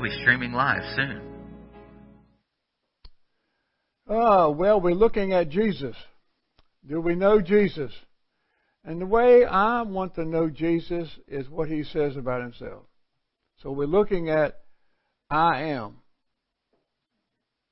[0.00, 1.20] We'll be streaming live soon.
[4.08, 5.94] Oh, well, we're looking at Jesus.
[6.88, 7.92] Do we know Jesus?
[8.82, 12.84] And the way I want to know Jesus is what he says about himself.
[13.58, 14.60] So we're looking at
[15.28, 15.96] I am.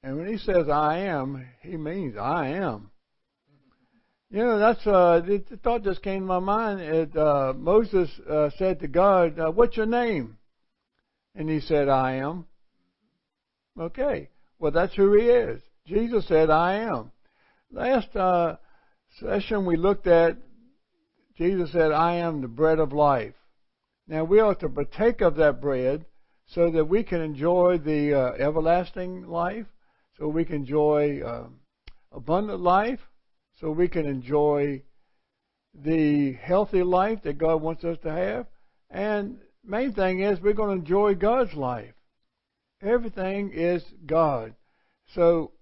[0.02, 2.90] And when he says I am, he means I am.
[4.30, 6.80] You know, that's uh, the, thought just came to my mind.
[6.80, 10.36] It, uh, Moses uh, said to God, uh, "What's your name?"
[11.34, 12.46] And he said, "I am."
[13.79, 15.62] Okay, well that's who he is.
[15.86, 17.12] Jesus said, "I am."
[17.70, 18.57] Last uh,
[19.20, 20.36] session we looked at,
[21.36, 23.34] Jesus said, "I am the bread of life."
[24.06, 26.06] Now we ought to partake of that bread
[26.46, 29.67] so that we can enjoy the uh, everlasting life,
[30.17, 31.61] so we can enjoy um,
[32.12, 33.00] abundant life
[33.61, 34.83] so we can enjoy
[35.75, 38.47] the healthy life that God wants us to have.
[38.91, 41.94] And main thing is we're going to enjoy God's life.
[42.83, 44.55] Everything is God.
[45.14, 45.53] So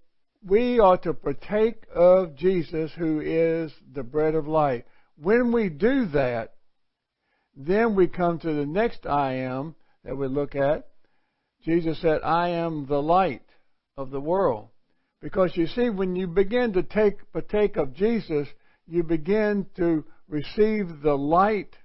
[0.45, 4.83] we ought to partake of Jesus who is the bread of life.
[5.21, 6.53] When we do that,
[7.55, 10.87] then we come to the next I am that we look at.
[11.63, 13.41] Jesus said, I am the light
[13.97, 14.69] of the world.
[15.21, 18.47] Because you see, when you begin to take partake of Jesus,
[18.85, 21.75] you begin to receive the light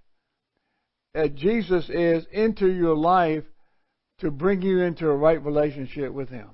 [1.14, 3.44] that Jesus is into your life
[4.18, 6.48] to bring you into a right relationship with Him.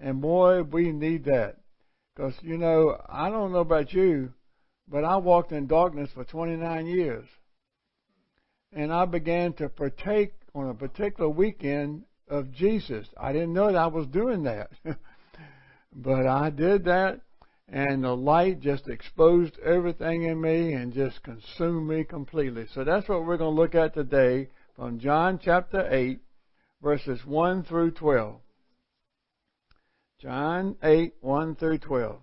[0.00, 1.56] And boy, we need that.
[2.14, 4.32] Because, you know, I don't know about you,
[4.88, 7.26] but I walked in darkness for 29 years.
[8.72, 13.06] And I began to partake on a particular weekend of Jesus.
[13.16, 14.70] I didn't know that I was doing that.
[15.94, 17.20] But I did that,
[17.68, 22.66] and the light just exposed everything in me and just consumed me completely.
[22.74, 26.20] So that's what we're going to look at today from John chapter 8,
[26.82, 28.36] verses 1 through 12.
[30.20, 32.16] John 8, 1 through 12.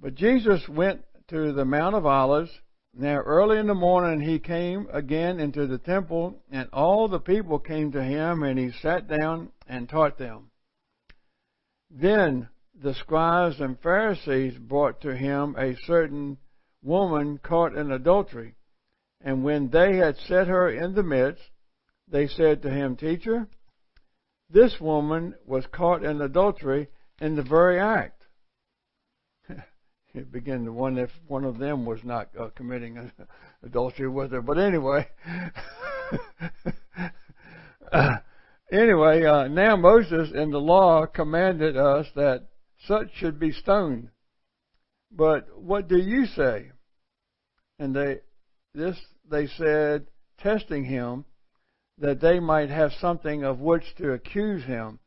[0.00, 2.50] But Jesus went to the Mount of Olives.
[2.92, 7.58] Now early in the morning he came again into the temple, and all the people
[7.58, 10.50] came to him, and he sat down and taught them.
[11.90, 12.48] Then
[12.82, 16.38] the scribes and Pharisees brought to him a certain
[16.82, 18.54] woman caught in adultery.
[19.20, 21.42] And when they had set her in the midst,
[22.08, 23.48] they said to him, Teacher,
[24.50, 26.88] this woman was caught in adultery
[27.20, 28.22] in the very act.
[30.14, 33.10] it began to wonder if one of them was not uh, committing
[33.62, 34.42] adultery with her.
[34.42, 35.08] But anyway,
[37.92, 38.16] uh,
[38.72, 42.46] Anyway, uh, now Moses in the law commanded us that
[42.86, 44.10] such should be stoned.
[45.10, 46.70] But what do you say?
[47.78, 48.20] And they,
[48.74, 48.98] this
[49.28, 50.06] they said,
[50.38, 51.24] testing him,
[51.98, 54.98] that they might have something of which to accuse him.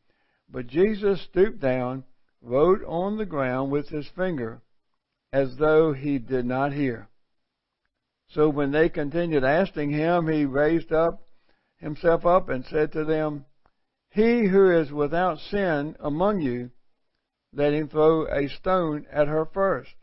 [0.48, 2.04] But Jesus stooped down,
[2.42, 4.60] wrote on the ground with his finger,
[5.32, 7.08] as though he did not hear.
[8.30, 11.22] So when they continued asking him, he raised up
[11.76, 13.44] himself up and said to them,
[14.10, 16.70] he who is without sin among you,
[17.52, 19.94] let him throw a stone at her first.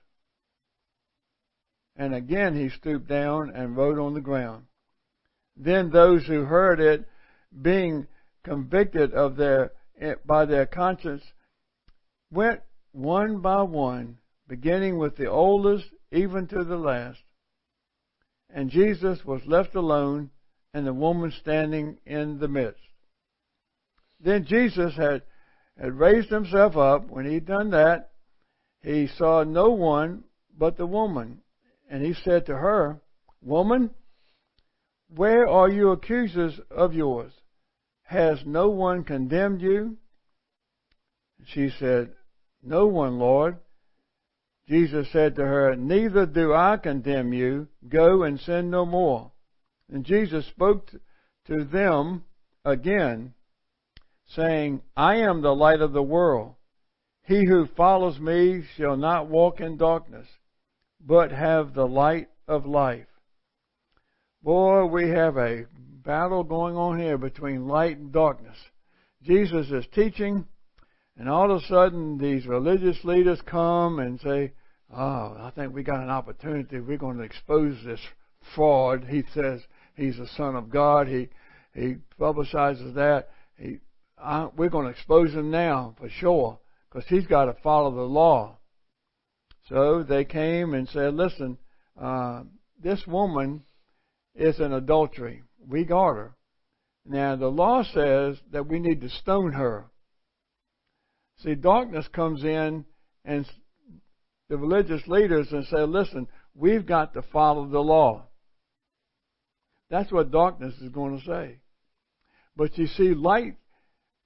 [1.95, 4.65] And again he stooped down and wrote on the ground.
[5.55, 7.07] Then those who heard it,
[7.59, 8.07] being
[8.43, 9.71] convicted of their
[10.25, 11.23] by their conscience,
[12.31, 17.19] went one by one, beginning with the oldest even to the last.
[18.49, 20.29] And Jesus was left alone,
[20.73, 22.81] and the woman standing in the midst.
[24.19, 25.23] Then Jesus had,
[25.79, 27.09] had raised himself up.
[27.09, 28.11] When he'd done that,
[28.81, 30.23] he saw no one
[30.57, 31.41] but the woman.
[31.89, 33.01] And he said to her,
[33.41, 33.91] Woman,
[35.09, 37.31] where are your accusers of yours?
[38.03, 39.97] Has no one condemned you?
[41.45, 42.13] She said,
[42.63, 43.57] No one, Lord.
[44.67, 47.67] Jesus said to her, Neither do I condemn you.
[47.87, 49.31] Go and sin no more.
[49.91, 50.91] And Jesus spoke
[51.45, 52.25] to them
[52.65, 53.33] again
[54.27, 56.55] saying, I am the light of the world.
[57.23, 60.27] He who follows me shall not walk in darkness,
[60.99, 63.07] but have the light of life.
[64.41, 65.65] Boy, we have a
[66.05, 68.57] battle going on here between light and darkness.
[69.23, 70.47] Jesus is teaching,
[71.17, 74.53] and all of a sudden these religious leaders come and say,
[74.89, 76.79] Oh, I think we got an opportunity.
[76.79, 77.99] We're going to expose this
[78.55, 79.03] fraud.
[79.03, 79.61] He says
[79.95, 81.07] he's the Son of God.
[81.07, 81.29] He
[81.73, 83.29] he publicizes that.
[83.57, 83.79] He
[84.17, 86.59] I, we're going to expose him now for sure
[86.89, 88.57] because he's got to follow the law.
[89.69, 91.57] So they came and said, listen,
[92.01, 92.43] uh,
[92.81, 93.63] this woman
[94.35, 95.43] is an adultery.
[95.59, 96.35] We got her.
[97.05, 99.85] Now, the law says that we need to stone her.
[101.43, 102.85] See, darkness comes in
[103.23, 103.45] and
[104.49, 108.27] the religious leaders and say, listen, we've got to follow the law.
[109.89, 111.59] That's what darkness is going to say.
[112.55, 113.55] But you see, light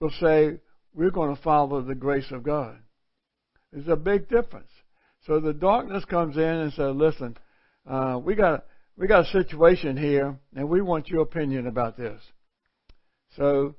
[0.02, 0.60] will say,
[0.94, 2.78] we're going to follow the grace of God.
[3.72, 4.72] There's a big difference.
[5.26, 7.38] So the darkness comes in and says, listen,
[7.90, 8.66] uh, we got
[8.98, 12.22] we got a situation here, and we want your opinion about this.
[13.38, 13.76] So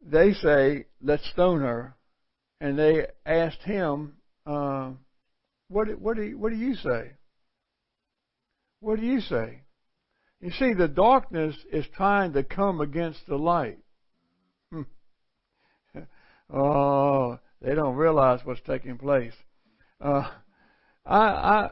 [0.00, 1.96] they say, let's stone her,
[2.60, 4.14] and they asked him,
[4.46, 4.90] uh,
[5.68, 7.12] what what do what do you say?
[8.80, 9.62] What do you say?
[10.40, 13.78] You see, the darkness is trying to come against the light.
[16.52, 19.34] oh, they don't realize what's taking place.
[20.00, 20.30] Uh,
[21.04, 21.70] I, I,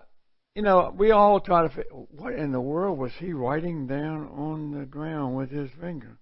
[0.55, 1.83] you know, we all try to.
[2.11, 6.19] What in the world was he writing down on the ground with his finger?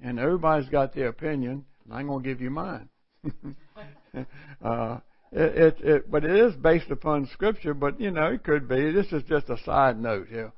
[0.00, 1.64] And everybody's got their opinion.
[1.84, 2.88] And I'm going to give you mine.
[4.64, 4.98] uh,
[5.30, 7.72] it, it, it, but it is based upon Scripture.
[7.72, 8.92] But you know, it could be.
[8.92, 10.52] This is just a side note here.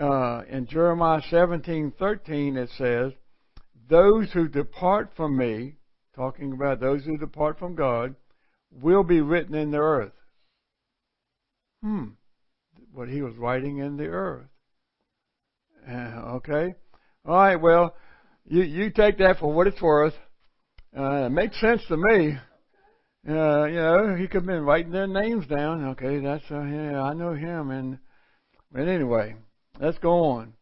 [0.00, 3.12] Uh, in Jeremiah 17:13, it says,
[3.88, 5.76] "Those who depart from me,
[6.14, 8.14] talking about those who depart from God,
[8.70, 10.12] will be written in the earth."
[11.82, 12.10] Hmm,
[12.92, 14.48] what he was writing in the earth.
[15.88, 16.74] Uh, okay,
[17.24, 17.56] all right.
[17.56, 17.94] Well,
[18.44, 20.14] you you take that for what it's worth.
[20.96, 22.38] Uh, it makes sense to me.
[23.28, 25.84] Uh, you know, he could have been writing their names down.
[25.90, 27.70] Okay, that's uh, yeah, I know him.
[27.70, 27.98] And
[28.72, 29.36] but anyway,
[29.80, 30.54] let's go on.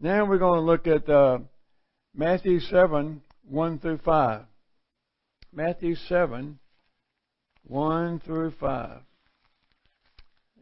[0.00, 1.38] Now we're going to look at uh,
[2.14, 4.42] Matthew seven one through five.
[5.52, 6.58] Matthew seven
[7.66, 9.00] one through five.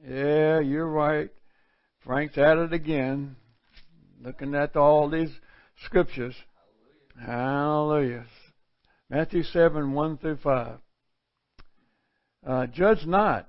[0.07, 1.31] Yeah, you're right.
[2.05, 3.37] Frank's at it again,
[4.21, 5.31] looking at all these
[5.85, 6.35] scriptures.
[7.21, 8.25] Hallelujah.
[9.09, 10.79] Matthew 7, 1 through 5.
[12.45, 13.49] Uh, judge not,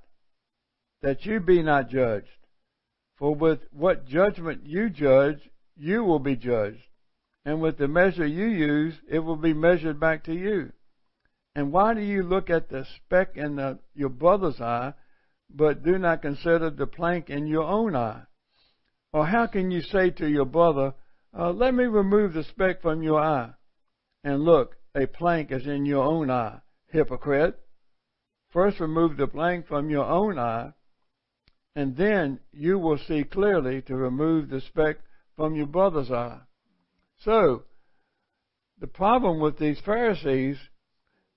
[1.01, 2.27] that you be not judged.
[3.17, 6.83] For with what judgment you judge, you will be judged.
[7.45, 10.71] And with the measure you use, it will be measured back to you.
[11.55, 14.93] And why do you look at the speck in the, your brother's eye,
[15.49, 18.23] but do not consider the plank in your own eye?
[19.11, 20.95] Or how can you say to your brother,
[21.37, 23.53] uh, Let me remove the speck from your eye,
[24.23, 27.59] and look, a plank is in your own eye, hypocrite?
[28.49, 30.73] First remove the plank from your own eye,
[31.75, 34.97] and then you will see clearly to remove the speck
[35.35, 36.41] from your brother's eye.
[37.23, 37.63] So,
[38.79, 40.57] the problem with these Pharisees,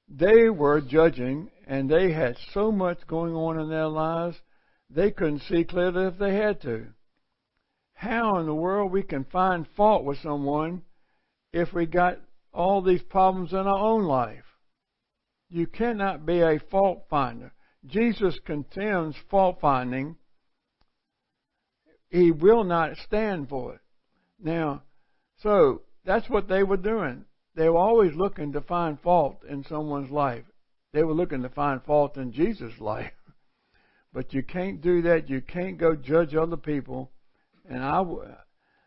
[0.09, 4.37] they were judging, and they had so much going on in their lives,
[4.91, 6.89] they couldn't see clearly if they had to.
[7.95, 10.83] How in the world we can find fault with someone
[11.53, 12.19] if we got
[12.53, 14.45] all these problems in our own life?
[15.49, 17.53] You cannot be a fault finder.
[17.87, 20.17] Jesus condemns fault finding.
[22.11, 23.81] He will not stand for it.
[24.39, 24.83] Now,
[25.43, 27.25] so that's what they were doing.
[27.55, 30.45] They were always looking to find fault in someone's life.
[30.93, 33.13] They were looking to find fault in Jesus' life.
[34.13, 35.29] But you can't do that.
[35.29, 37.11] You can't go judge other people.
[37.69, 38.03] And I,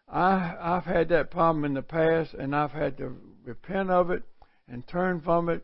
[0.07, 3.15] I, I've had that problem in the past, and I've had to
[3.45, 4.23] repent of it
[4.67, 5.63] and turn from it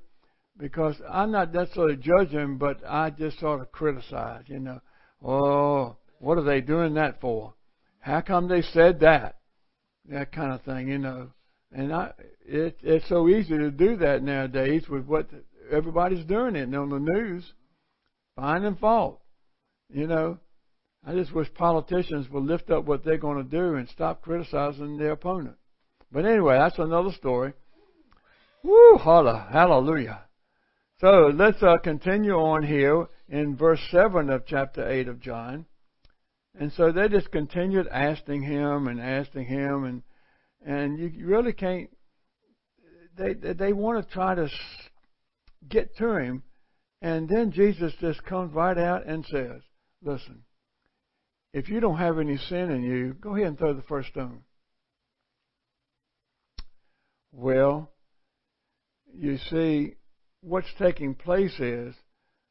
[0.57, 4.81] because I'm not necessarily judging, but I just sort of criticize, you know.
[5.23, 7.55] Oh, what are they doing that for?
[7.99, 9.37] How come they said that?
[10.09, 11.29] That kind of thing, you know.
[11.71, 12.11] And I,
[12.45, 15.29] it, it's so easy to do that nowadays with what
[15.71, 17.43] everybody's doing it on the news,
[18.35, 19.21] finding fault.
[19.89, 20.37] You know,
[21.05, 24.97] I just wish politicians would lift up what they're going to do and stop criticizing
[24.97, 25.55] their opponent.
[26.11, 27.53] But anyway, that's another story.
[28.63, 30.21] Woo, holla, hallelujah.
[31.01, 35.65] So let's uh, continue on here in verse 7 of chapter 8 of John.
[36.59, 40.03] And so they just continued asking him and asking him, and
[40.65, 41.89] and you really can't.
[43.17, 44.49] They they want to try to
[45.67, 46.43] get to him,
[47.01, 49.61] and then Jesus just comes right out and says,
[50.01, 50.43] "Listen,
[51.53, 54.43] if you don't have any sin in you, go ahead and throw the first stone."
[57.33, 57.91] Well,
[59.13, 59.95] you see,
[60.39, 61.93] what's taking place is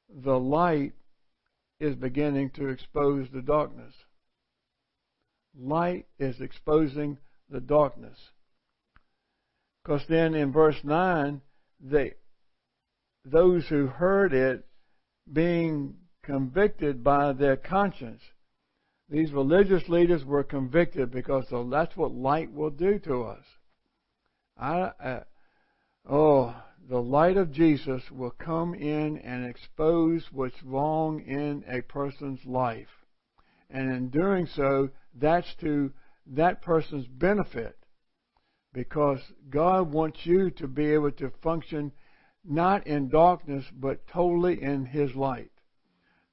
[0.08, 0.92] the light
[1.80, 3.94] is beginning to expose the darkness.
[5.58, 8.18] Light is exposing the darkness.
[9.82, 11.40] Because then in verse 9,
[11.80, 12.14] they,
[13.24, 14.64] those who heard it
[15.30, 18.22] being convicted by their conscience.
[19.08, 23.44] These religious leaders were convicted because that's what light will do to us.
[24.56, 25.20] I, uh,
[26.08, 26.56] oh,
[26.88, 32.88] the light of Jesus will come in and expose what's wrong in a person's life.
[33.70, 35.92] And in doing so, that's to
[36.26, 37.76] that person's benefit.
[38.72, 41.92] Because God wants you to be able to function
[42.44, 45.52] not in darkness, but totally in His light.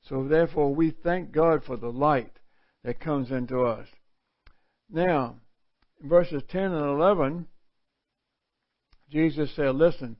[0.01, 2.33] So therefore, we thank God for the light
[2.83, 3.87] that comes into us.
[4.89, 5.37] Now,
[6.01, 7.47] verses 10 and 11,
[9.09, 10.17] Jesus said, Listen,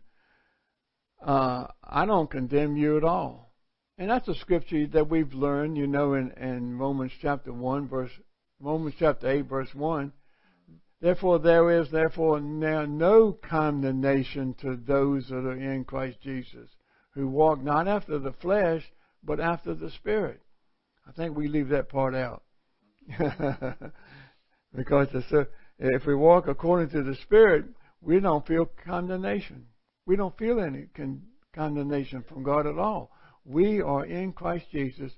[1.21, 3.53] uh, I don't condemn you at all.
[3.97, 8.11] And that's a scripture that we've learned, you know, in, in Romans chapter 1, verse,
[8.59, 10.11] Romans chapter 8, verse 1.
[11.01, 16.69] Therefore, there is therefore now no condemnation to those that are in Christ Jesus,
[17.13, 18.83] who walk not after the flesh,
[19.23, 20.41] but after the Spirit.
[21.07, 22.43] I think we leave that part out.
[24.75, 25.07] because
[25.79, 27.65] if we walk according to the Spirit,
[28.01, 29.65] we don't feel condemnation.
[30.05, 31.21] We don't feel any con-
[31.53, 33.11] condemnation from God at all.
[33.45, 35.11] We are in Christ Jesus.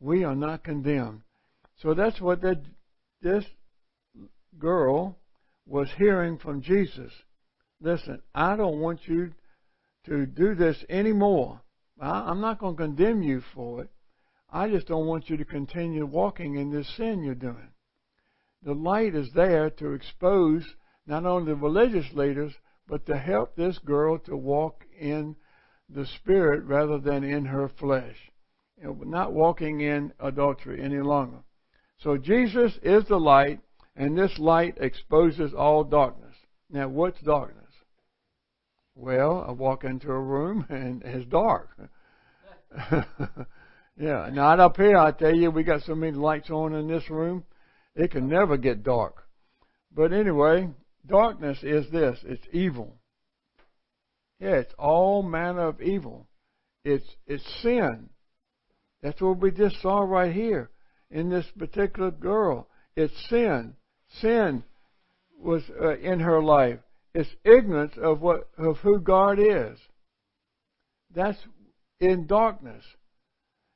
[0.00, 1.22] We are not condemned.
[1.82, 2.62] So that's what that,
[3.22, 3.44] this
[4.58, 5.18] girl
[5.66, 7.12] was hearing from Jesus.
[7.80, 9.32] Listen, I don't want you
[10.06, 11.60] to do this anymore.
[12.00, 13.90] I, I'm not going to condemn you for it.
[14.50, 17.70] I just don't want you to continue walking in this sin you're doing.
[18.62, 20.64] The light is there to expose
[21.06, 22.52] not only the religious leaders,
[22.88, 25.36] but to help this girl to walk in
[25.88, 28.16] the spirit rather than in her flesh.
[28.82, 31.38] Not walking in adultery any longer.
[31.98, 33.60] So Jesus is the light,
[33.94, 36.34] and this light exposes all darkness.
[36.70, 37.62] Now, what's darkness?
[38.94, 41.70] Well, I walk into a room and it's dark.
[43.98, 44.96] yeah, not up here.
[44.96, 47.44] I tell you, we got so many lights on in this room,
[47.94, 49.26] it can never get dark.
[49.94, 50.68] But anyway,
[51.06, 52.96] Darkness is this it's evil.
[54.40, 56.26] Yeah, it's all manner of evil.
[56.84, 58.10] It's it's sin.
[59.02, 60.70] That's what we just saw right here
[61.10, 62.68] in this particular girl.
[62.96, 63.74] It's sin.
[64.20, 64.64] Sin
[65.38, 66.80] was uh, in her life.
[67.14, 69.78] It's ignorance of what of who God is.
[71.14, 71.38] That's
[72.00, 72.84] in darkness.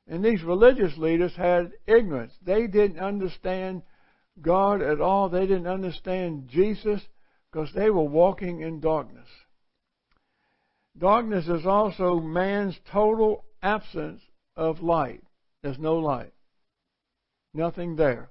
[0.07, 2.33] And these religious leaders had ignorance.
[2.43, 3.83] They didn't understand
[4.41, 5.29] God at all.
[5.29, 7.01] They didn't understand Jesus
[7.51, 9.29] because they were walking in darkness.
[10.97, 14.21] Darkness is also man's total absence
[14.57, 15.23] of light.
[15.63, 16.33] There's no light.
[17.55, 18.31] Nothing there.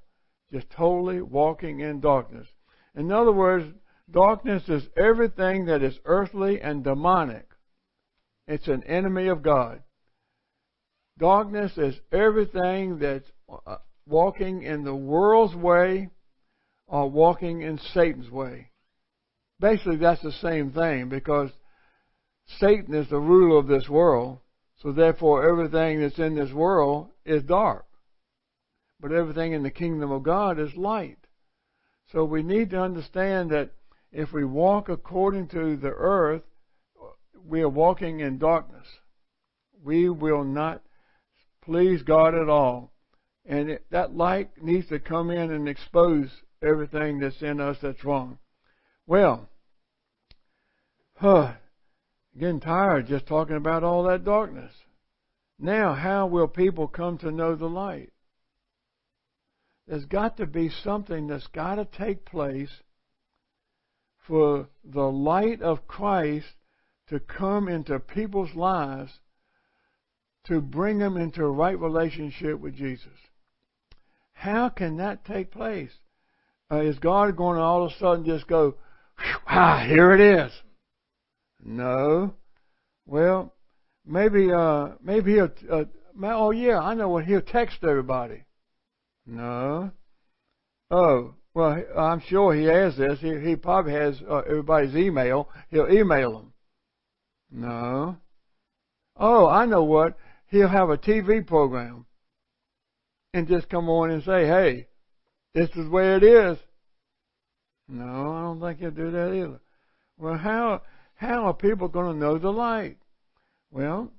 [0.51, 2.47] Just totally walking in darkness.
[2.95, 3.65] In other words,
[4.09, 7.45] darkness is everything that is earthly and demonic.
[8.47, 9.83] It's an enemy of God.
[11.17, 13.29] Darkness is everything that's
[13.67, 16.09] uh, walking in the world's way
[16.87, 18.68] or walking in Satan's way
[19.59, 21.51] basically that's the same thing because
[22.57, 24.39] Satan is the ruler of this world,
[24.81, 27.85] so therefore everything that's in this world is dark.
[28.99, 31.17] But everything in the kingdom of God is light.
[32.11, 33.71] So we need to understand that
[34.11, 36.41] if we walk according to the earth,
[37.47, 38.87] we are walking in darkness.
[39.83, 40.81] We will not
[41.63, 42.91] please God at all.
[43.45, 46.29] And it, that light needs to come in and expose
[46.61, 48.39] everything that's in us that's wrong.
[49.09, 49.49] Well,
[51.15, 51.53] huh,
[52.39, 54.71] getting tired just talking about all that darkness.
[55.57, 58.13] Now, how will people come to know the light?
[59.87, 62.69] There's got to be something that's got to take place
[64.27, 66.53] for the light of Christ
[67.07, 69.11] to come into people's lives
[70.45, 73.17] to bring them into a right relationship with Jesus.
[74.33, 75.93] How can that take place?
[76.71, 78.75] Uh, is God going to all of a sudden just go,
[79.47, 80.51] ah, here it is.
[81.63, 82.33] No.
[83.05, 83.53] Well,
[84.05, 85.83] maybe, uh, maybe he'll, uh,
[86.23, 88.43] oh yeah, I know what he'll text everybody.
[89.25, 89.91] No.
[90.91, 93.19] Oh, well, I'm sure he has this.
[93.19, 95.49] He, he probably has uh, everybody's email.
[95.69, 96.53] He'll email them.
[97.51, 98.17] No.
[99.15, 100.17] Oh, I know what.
[100.47, 102.05] He'll have a TV program
[103.33, 104.87] and just come on and say, hey,
[105.53, 106.57] this is where it is.
[107.89, 109.59] No, I don't think he'll do that either.
[110.17, 110.83] Well, how
[111.15, 112.97] how are people going to know the light?
[113.71, 114.11] Well,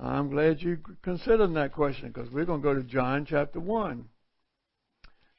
[0.00, 4.08] I'm glad you considered that question because we're going to go to John chapter 1.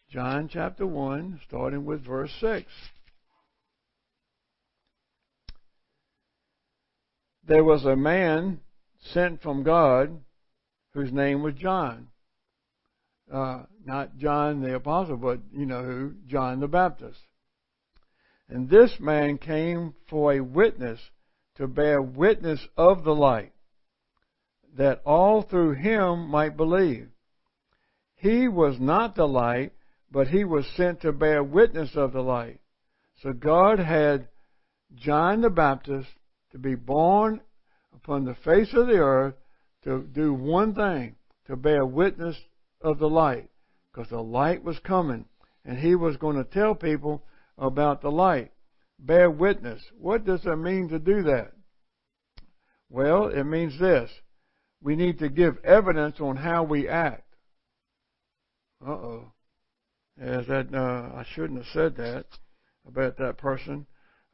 [0.10, 2.65] John chapter 1, starting with verse 6.
[7.48, 8.60] There was a man
[9.13, 10.20] sent from God
[10.94, 12.08] whose name was John.
[13.32, 16.13] Uh, not John the Apostle, but you know who?
[16.27, 17.20] John the Baptist.
[18.49, 20.99] And this man came for a witness
[21.55, 23.51] to bear witness of the light,
[24.77, 27.09] that all through him might believe.
[28.15, 29.73] He was not the light,
[30.11, 32.59] but he was sent to bear witness of the light.
[33.21, 34.27] So God had
[34.95, 36.09] John the Baptist
[36.51, 37.41] to be born
[37.93, 39.35] upon the face of the earth
[39.83, 41.15] to do one thing,
[41.47, 42.37] to bear witness
[42.81, 43.49] of the light.
[43.91, 45.25] Because the light was coming,
[45.65, 47.23] and he was going to tell people
[47.57, 48.51] about the light.
[48.99, 49.83] Bear witness.
[49.97, 51.53] What does it mean to do that?
[52.89, 54.11] Well, it means this.
[54.81, 57.35] We need to give evidence on how we act.
[58.85, 59.31] Uh oh.
[60.19, 62.25] Is that, uh, I shouldn't have said that
[62.87, 63.85] about that person.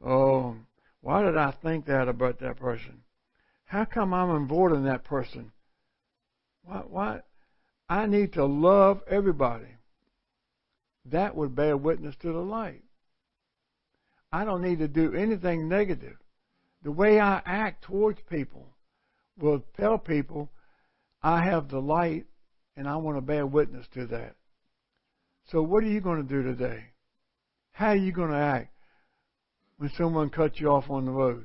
[0.02, 0.56] Oh,
[1.00, 3.02] why did I think that about that person?
[3.66, 5.52] How come I'm avoiding that person?
[6.62, 7.20] Why, why?
[7.88, 9.76] I need to love everybody.
[11.06, 12.83] That would bear witness to the light.
[14.34, 16.16] I don't need to do anything negative.
[16.82, 18.66] The way I act towards people
[19.38, 20.50] will tell people
[21.22, 22.24] I have the light
[22.76, 24.34] and I want to bear witness to that.
[25.52, 26.86] So what are you going to do today?
[27.70, 28.74] How are you going to act
[29.76, 31.44] when someone cuts you off on the road?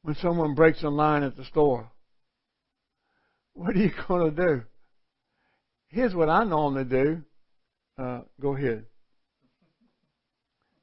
[0.00, 1.92] When someone breaks a line at the store?
[3.52, 4.62] What are you going to do?
[5.88, 7.22] Here's what I normally do.
[7.98, 8.86] Uh, go ahead.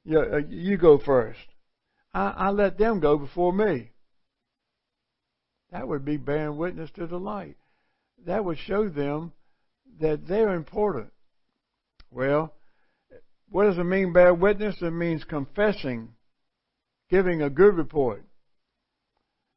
[0.04, 1.38] Yeah, uh, you go first.
[2.14, 3.90] I, I let them go before me.
[5.70, 7.56] That would be bearing witness to the light.
[8.26, 9.32] That would show them
[10.00, 11.12] that they're important.
[12.10, 12.54] Well,
[13.50, 14.76] what does it mean bear witness?
[14.80, 16.14] It means confessing,
[17.10, 18.24] giving a good report.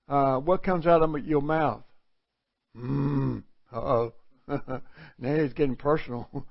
[0.08, 1.84] Uh, what comes out of your mouth?
[2.76, 3.44] Mmm.
[3.72, 4.14] Uh oh.
[4.48, 4.82] now
[5.22, 6.46] it's getting personal.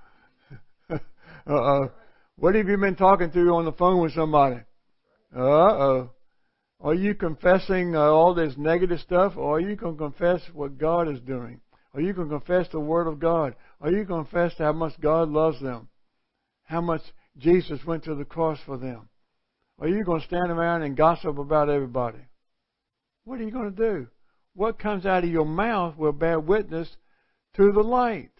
[0.90, 0.98] uh
[1.46, 1.92] oh.
[2.40, 4.62] What have you been talking to on the phone with somebody?
[5.36, 6.10] Uh oh.
[6.80, 10.78] Are you confessing uh, all this negative stuff, or are you going to confess what
[10.78, 11.60] God is doing?
[11.92, 13.56] Are you going to confess the Word of God?
[13.82, 15.88] Are you going to confess how much God loves them?
[16.64, 17.02] How much
[17.36, 19.10] Jesus went to the cross for them?
[19.78, 22.20] Are you going to stand around and gossip about everybody?
[23.24, 24.06] What are you going to do?
[24.54, 26.88] What comes out of your mouth will bear witness
[27.56, 28.30] to the light.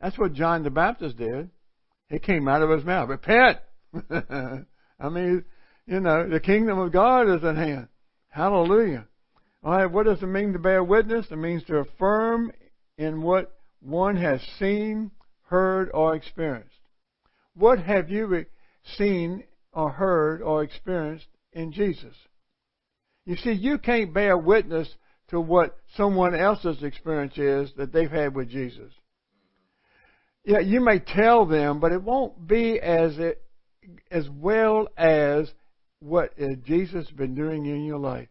[0.00, 1.50] That's what John the Baptist did.
[2.10, 3.08] It came out of his mouth.
[3.08, 3.58] Repent!
[4.10, 5.44] I mean,
[5.86, 7.88] you know, the kingdom of God is at hand.
[8.28, 9.06] Hallelujah.
[9.62, 11.26] All right, what does it mean to bear witness?
[11.30, 12.52] It means to affirm
[12.96, 15.10] in what one has seen,
[15.42, 16.74] heard, or experienced.
[17.54, 18.46] What have you
[18.96, 22.14] seen or heard or experienced in Jesus?
[23.26, 24.88] You see, you can't bear witness
[25.28, 28.92] to what someone else's experience is that they've had with Jesus.
[30.44, 33.42] Yeah, you may tell them, but it won't be as it,
[34.10, 35.50] as well as
[36.00, 36.32] what
[36.64, 38.28] Jesus has been doing in your life.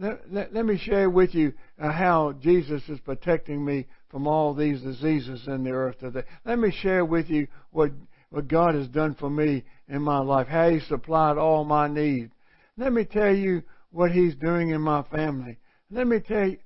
[0.00, 4.54] Let, let, let me share with you uh, how Jesus is protecting me from all
[4.54, 6.22] these diseases in the earth today.
[6.44, 7.90] Let me share with you what,
[8.30, 12.32] what God has done for me in my life, how He supplied all my needs.
[12.76, 15.58] Let me tell you what He's doing in my family.
[15.90, 16.58] Let me tell you,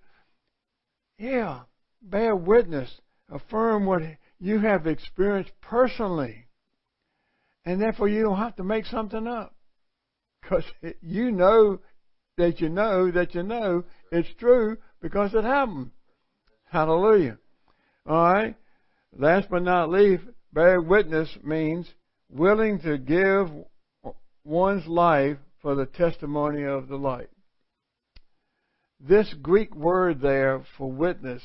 [1.19, 1.61] yeah,
[2.03, 2.91] bear witness,
[3.31, 4.03] affirm what
[4.43, 6.49] you have experienced personally.
[7.65, 9.55] And therefore you don't have to make something up.
[10.43, 10.65] Because
[11.01, 11.79] you know
[12.37, 15.93] that you know that you know it's true because it happened.
[16.65, 17.39] Hallelujah.
[18.05, 18.57] Alright?
[19.17, 21.87] Last but not least, bear witness means
[22.29, 23.49] willing to give
[24.43, 27.29] one's life for the testimony of the light.
[28.99, 31.43] This Greek word there for witness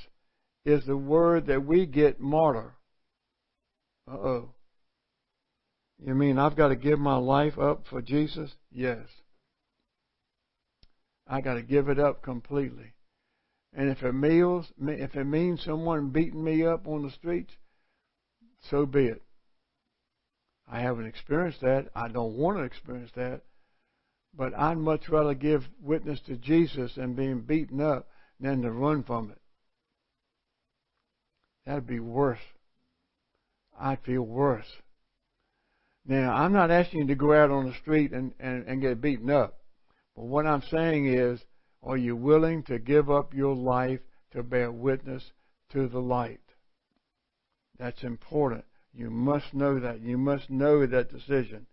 [0.65, 2.73] is the word that we get martyr.
[4.07, 4.49] Uh oh.
[5.99, 8.55] You mean I've got to give my life up for Jesus?
[8.71, 9.07] Yes.
[11.27, 12.93] I got to give it up completely.
[13.73, 17.53] And if it means if it means someone beating me up on the streets,
[18.69, 19.21] so be it.
[20.69, 21.89] I haven't experienced that.
[21.95, 23.41] I don't want to experience that.
[24.35, 29.03] But I'd much rather give witness to Jesus and being beaten up than to run
[29.03, 29.41] from it.
[31.65, 32.39] That'd be worse.
[33.77, 34.67] I'd feel worse.
[36.05, 39.01] Now, I'm not asking you to go out on the street and, and, and get
[39.01, 39.59] beaten up.
[40.15, 41.39] But what I'm saying is,
[41.83, 43.99] are you willing to give up your life
[44.31, 45.31] to bear witness
[45.71, 46.39] to the light?
[47.77, 48.65] That's important.
[48.93, 50.01] You must know that.
[50.01, 51.67] You must know that decision.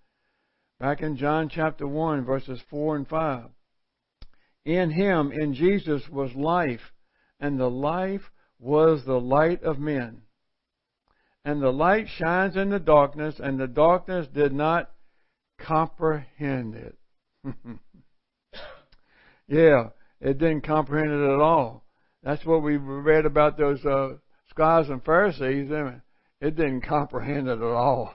[0.78, 3.44] Back in John chapter 1, verses 4 and 5.
[4.64, 6.92] In him, in Jesus, was life,
[7.38, 10.22] and the life was the light of men.
[11.44, 14.90] And the light shines in the darkness, and the darkness did not
[15.58, 16.96] comprehend it.
[19.48, 21.84] yeah, it didn't comprehend it at all.
[22.22, 24.14] That's what we read about those uh,
[24.48, 25.70] scribes and Pharisees.
[26.40, 28.14] It didn't comprehend it at all.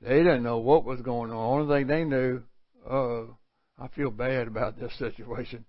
[0.00, 1.66] They didn't know what was going on.
[1.66, 2.42] The only thing they knew,
[2.88, 3.36] oh,
[3.76, 5.64] I feel bad about this situation.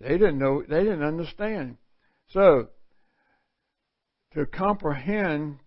[0.00, 0.62] They didn't know.
[0.62, 1.78] They didn't understand.
[2.28, 2.68] So,
[4.34, 5.58] to comprehend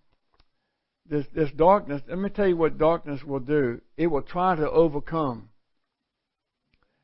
[1.10, 3.82] this, this darkness, let me tell you what darkness will do.
[3.98, 5.50] It will try to overcome.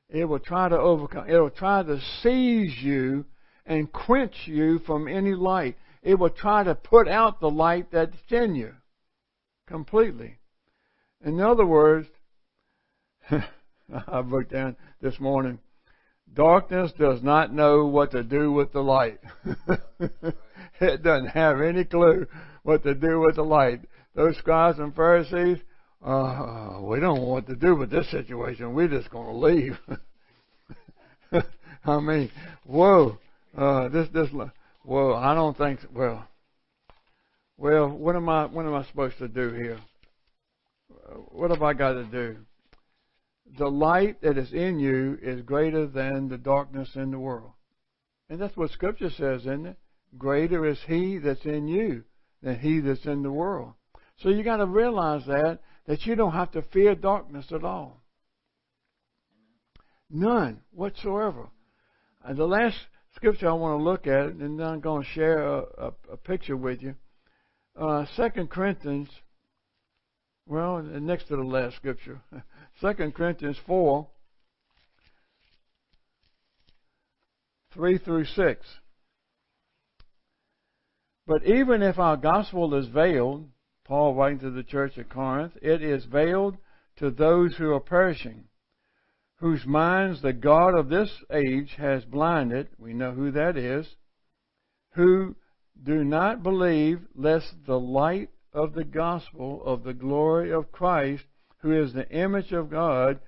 [0.09, 1.27] It will try to overcome.
[1.27, 3.25] It will try to seize you
[3.65, 5.75] and quench you from any light.
[6.03, 8.73] It will try to put out the light that's in you
[9.65, 10.37] completely.
[11.23, 12.07] In other words,
[13.31, 15.57] I wrote down this morning,
[16.31, 19.19] darkness does not know what to do with the light.
[20.79, 22.27] it doesn't have any clue
[22.61, 23.81] what to do with the light
[24.15, 25.57] those scribes and Pharisees,
[26.03, 28.73] uh, we don't know what to do with this situation.
[28.73, 29.79] We're just going to leave.
[31.85, 32.31] I mean,
[32.65, 33.17] whoa,
[33.57, 34.29] uh, this, this,
[34.83, 36.27] whoa, I don't think, well,
[37.57, 39.79] well, what am I, what am I supposed to do here?
[41.31, 42.37] What have I got to do?
[43.57, 47.51] The light that is in you is greater than the darkness in the world.
[48.29, 49.77] And that's what Scripture says, isn't it?
[50.17, 52.03] Greater is He that's in you
[52.41, 53.73] than He that's in the world.
[54.17, 58.01] So you got to realize that that you don't have to fear darkness at all.
[60.09, 61.49] None whatsoever.
[62.23, 62.77] And the last
[63.15, 66.17] scripture I want to look at, and then I'm going to share a, a, a
[66.17, 66.95] picture with you.
[67.79, 69.09] Uh, Second Corinthians,
[70.47, 72.21] well, next to the last scripture,
[72.81, 74.07] Second Corinthians four,
[77.73, 78.65] three through six.
[81.27, 83.49] But even if our gospel is veiled,
[83.85, 86.57] Paul writing to the church at Corinth, it is veiled
[86.97, 88.45] to those who are perishing,
[89.37, 92.69] whose minds the God of this age has blinded.
[92.79, 93.87] We know who that is.
[94.93, 95.35] Who
[95.83, 101.25] do not believe, lest the light of the gospel of the glory of Christ,
[101.57, 103.19] who is the image of God,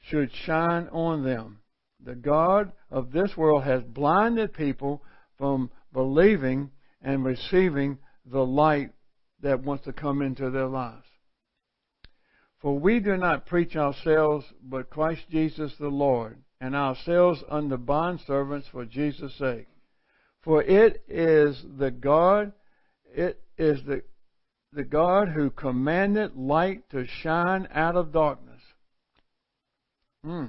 [0.00, 1.58] should shine on them.
[2.02, 5.02] The God of this world has blinded people
[5.36, 6.70] from believing
[7.02, 8.92] and receiving the light
[9.40, 11.06] that wants to come into their lives.
[12.60, 18.68] For we do not preach ourselves, but Christ Jesus the Lord, and ourselves under bondservants
[18.68, 19.68] for Jesus' sake.
[20.42, 22.52] For it is the God,
[23.04, 24.02] it is the,
[24.72, 28.60] the God who commanded light to shine out of darkness.
[30.24, 30.46] Hmm.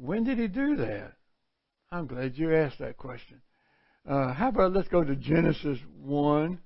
[0.00, 1.14] When did he do that?
[1.90, 3.40] I'm glad you asked that question.
[4.06, 6.58] Uh, how about let's go to Genesis 1.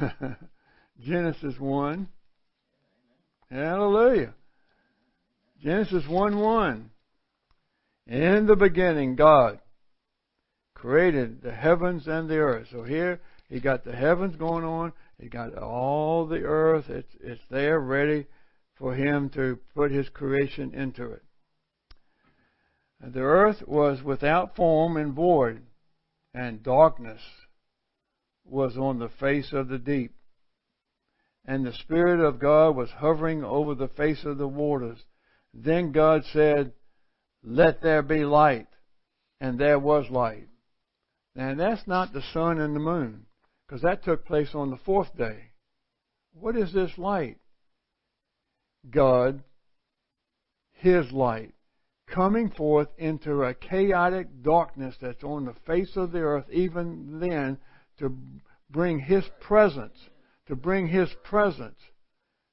[1.00, 2.08] Genesis 1.
[3.50, 4.34] Hallelujah.
[5.62, 6.90] Genesis 1 1.
[8.06, 9.60] In the beginning, God
[10.74, 12.66] created the heavens and the earth.
[12.72, 14.92] So here, He got the heavens going on.
[15.20, 16.86] He got all the earth.
[16.88, 18.26] It's, it's there ready
[18.76, 21.22] for Him to put His creation into it.
[23.00, 25.62] And the earth was without form and void
[26.34, 27.20] and darkness
[28.44, 30.14] was on the face of the deep.
[31.44, 34.98] And the Spirit of God was hovering over the face of the waters.
[35.52, 36.72] Then God said,
[37.42, 38.68] Let there be light.
[39.40, 40.48] And there was light.
[41.34, 43.26] And that's not the sun and the moon,
[43.66, 45.50] because that took place on the fourth day.
[46.32, 47.38] What is this light?
[48.88, 49.42] God,
[50.72, 51.54] His light
[52.12, 57.58] coming forth into a chaotic darkness that's on the face of the earth, even then,
[57.98, 58.14] to
[58.70, 59.96] bring His presence,
[60.46, 61.78] to bring His presence,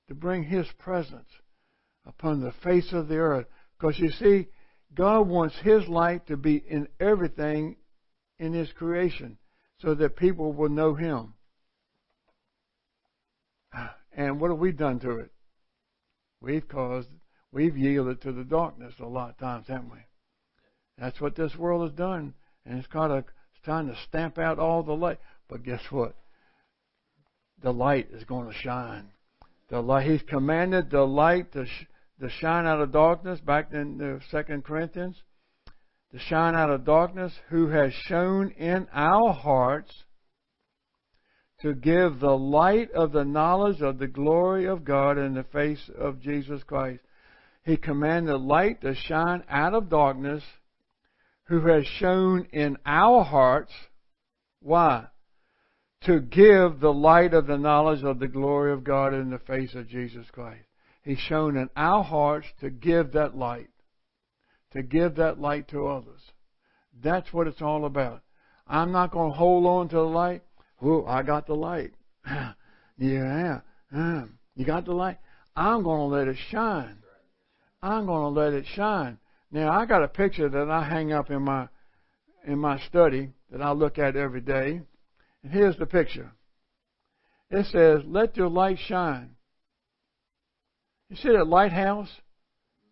[0.08, 1.30] to bring His presence
[2.06, 3.48] upon the face of the earth.
[3.78, 4.48] Because you see,
[4.96, 7.76] God wants His light to be in everything
[8.40, 9.38] in His creation
[9.82, 11.34] so that people will know Him.
[14.12, 15.32] And what have we done to it?
[16.42, 17.08] We've caused
[17.52, 20.00] We've yielded to the darkness a lot of times, haven't we?
[20.98, 22.34] That's what this world has done,
[22.66, 25.20] and it's kind of it's trying to stamp out all the light.
[25.48, 26.16] But guess what?
[27.64, 29.10] The light is going to shine.
[29.70, 30.08] The light.
[30.08, 31.86] He's commanded the light to sh-
[32.22, 33.40] to shine out of darkness.
[33.40, 35.16] Back in the Second Corinthians,
[36.12, 39.92] to shine out of darkness, who has shone in our hearts
[41.62, 45.90] to give the light of the knowledge of the glory of God in the face
[45.98, 47.02] of Jesus Christ.
[47.64, 50.44] He commanded light to shine out of darkness,
[51.46, 53.74] who has shone in our hearts.
[54.62, 55.08] Why?
[56.04, 59.76] To give the light of the knowledge of the glory of God in the face
[59.76, 60.66] of Jesus Christ.
[61.04, 63.70] He's shown in our hearts to give that light,
[64.72, 66.22] to give that light to others.
[67.02, 68.22] That's what it's all about.
[68.68, 70.44] I'm not going to hold on to the light.
[70.82, 71.94] Oh, I got the light.
[72.98, 73.62] yeah.
[73.92, 75.18] You got the light?
[75.56, 76.98] I'm going to let it shine.
[77.82, 79.18] I'm going to let it shine.
[79.52, 81.68] Now I got a picture that I hang up in my
[82.46, 84.82] in my study that I look at every day.
[85.44, 86.32] And here's the picture.
[87.50, 89.36] It says, "Let your light shine."
[91.10, 92.10] You see that lighthouse?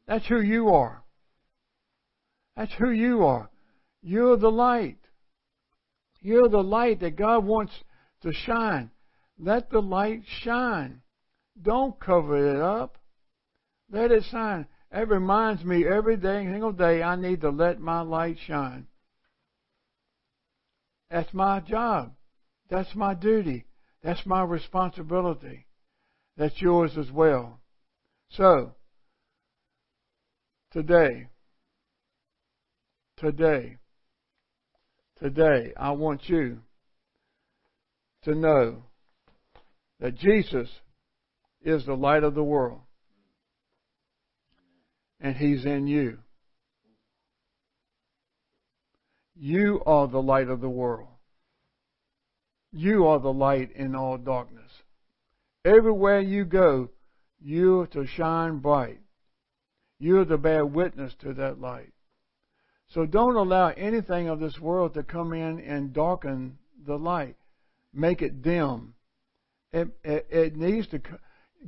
[0.07, 1.03] That's who you are.
[2.55, 3.49] That's who you are.
[4.01, 4.97] You're the light.
[6.21, 7.73] You're the light that God wants
[8.21, 8.89] to shine.
[9.37, 11.01] Let the light shine.
[11.61, 12.97] Don't cover it up.
[13.91, 14.65] Let it shine.
[14.91, 18.87] It reminds me every day, single day, I need to let my light shine.
[21.09, 22.13] That's my job.
[22.69, 23.65] That's my duty.
[24.03, 25.65] That's my responsibility.
[26.37, 27.59] That's yours as well.
[28.31, 28.75] So,
[30.71, 31.27] today,
[33.17, 33.77] today,
[35.19, 36.59] today, I want you
[38.23, 38.83] to know
[39.99, 40.69] that Jesus
[41.61, 42.81] is the light of the world.
[45.19, 46.19] And He's in you.
[49.35, 51.09] You are the light of the world.
[52.71, 54.71] You are the light in all darkness.
[55.63, 56.89] Everywhere you go,
[57.39, 58.99] you're to shine bright.
[59.99, 61.93] You're to bear witness to that light.
[62.89, 67.35] So don't allow anything of this world to come in and darken the light,
[67.93, 68.93] make it dim.
[69.73, 71.01] It, it, it needs to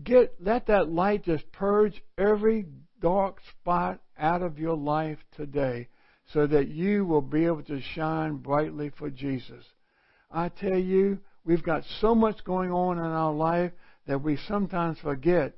[0.04, 2.66] get let that light just purge every
[3.02, 5.88] dark spot out of your life today
[6.34, 9.66] so that you will be able to shine brightly for Jesus.
[10.32, 13.72] I tell you, we've got so much going on in our life
[14.08, 15.54] that we sometimes forget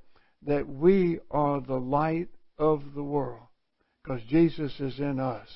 [0.45, 3.43] that we are the light of the world
[4.01, 5.47] because Jesus is in us.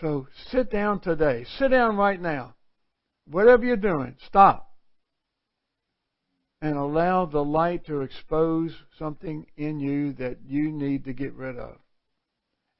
[0.00, 1.44] So sit down today.
[1.58, 2.54] Sit down right now.
[3.26, 4.67] Whatever you're doing, stop
[6.60, 11.56] and allow the light to expose something in you that you need to get rid
[11.56, 11.76] of.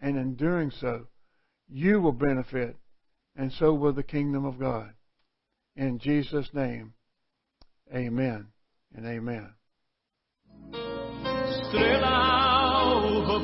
[0.00, 1.06] And in doing so,
[1.68, 2.76] you will benefit,
[3.36, 4.92] and so will the kingdom of God.
[5.76, 6.94] In Jesus' name,
[7.94, 8.48] amen
[8.94, 9.50] and amen.
[10.72, 12.06] Estrela
[12.82, 13.38] alva